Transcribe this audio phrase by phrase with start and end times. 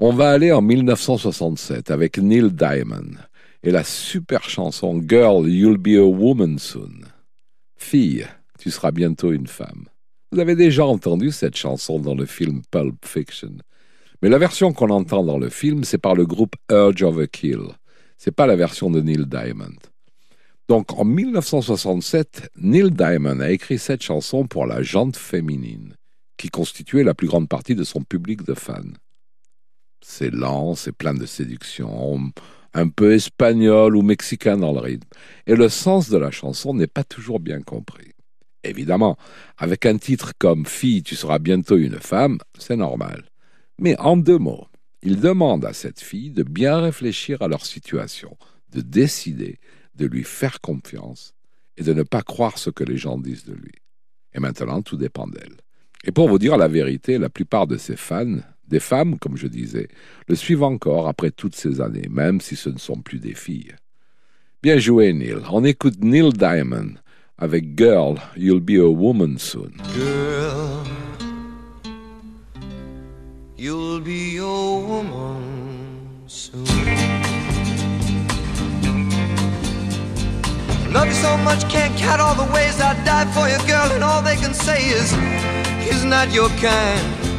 [0.00, 3.16] On va aller en 1967 avec Neil Diamond
[3.64, 7.00] et la super chanson Girl, You'll Be a Woman Soon.
[7.76, 8.24] Fille,
[8.60, 9.86] tu seras bientôt une femme.
[10.30, 13.56] Vous avez déjà entendu cette chanson dans le film Pulp Fiction.
[14.22, 17.26] Mais la version qu'on entend dans le film, c'est par le groupe Urge of a
[17.26, 17.62] Kill.
[18.18, 19.74] C'est pas la version de Neil Diamond.
[20.68, 25.96] Donc en 1967, Neil Diamond a écrit cette chanson pour la jante féminine,
[26.36, 28.92] qui constituait la plus grande partie de son public de fans.
[30.00, 32.32] C'est lent, c'est plein de séduction,
[32.74, 35.08] un peu espagnol ou mexicain dans le rythme,
[35.46, 38.12] et le sens de la chanson n'est pas toujours bien compris.
[38.64, 39.16] Évidemment,
[39.56, 43.24] avec un titre comme Fille, tu seras bientôt une femme, c'est normal.
[43.78, 44.66] Mais en deux mots,
[45.02, 48.36] il demande à cette fille de bien réfléchir à leur situation,
[48.72, 49.58] de décider,
[49.94, 51.34] de lui faire confiance
[51.76, 53.72] et de ne pas croire ce que les gens disent de lui.
[54.34, 55.56] Et maintenant, tout dépend d'elle.
[56.04, 59.46] Et pour vous dire la vérité, la plupart de ses fans, des femmes, comme je
[59.46, 59.88] disais,
[60.28, 63.74] le suivent encore après toutes ces années, même si ce ne sont plus des filles.
[64.62, 65.38] Bien joué, Neil.
[65.50, 66.94] On écoute Neil Diamond
[67.38, 69.72] avec Girl, You'll Be a Woman Soon.
[69.94, 70.84] Girl,
[73.58, 75.42] you'll be a woman
[76.26, 76.64] soon.
[80.92, 84.02] Love you so much, can't count all the ways I'd die for you, girl, and
[84.02, 85.10] all they can say is,
[85.84, 87.37] he's not your kind.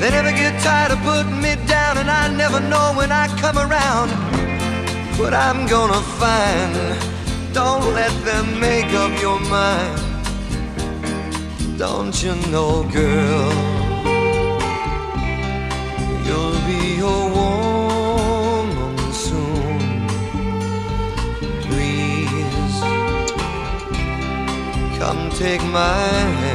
[0.00, 3.58] They never get tired of putting me down, and I never know when I come
[3.58, 4.10] around
[5.18, 6.74] what I'm gonna find.
[7.52, 10.00] Don't let them make up your mind.
[11.76, 13.52] Don't you know, girl?
[16.26, 19.80] You'll be a woman soon.
[21.66, 22.80] Please
[24.98, 25.94] come take my
[26.42, 26.49] hand,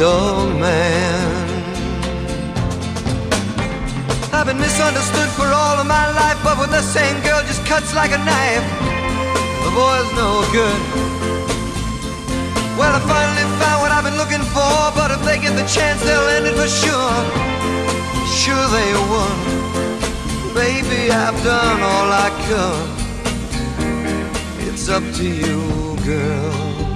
[0.00, 1.30] Need a man.
[4.32, 7.94] I've been misunderstood for all of my life, but with the same girl just cuts
[7.94, 8.64] like a knife.
[9.64, 10.80] The boy's no good.
[12.78, 16.00] Well, I finally found what I've been looking for, but if they get the chance,
[16.02, 17.12] they'll end it for sure.
[18.40, 19.38] Sure they would.
[20.54, 22.88] Baby, I've done all I could.
[24.66, 25.60] It's up to you,
[26.06, 26.89] girl.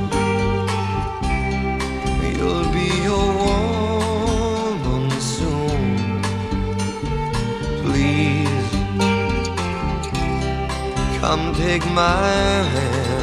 [11.35, 13.14] Come take my hand,